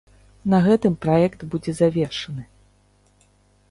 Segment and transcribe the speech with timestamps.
[0.53, 2.43] На гэтым праект будзе завершаны.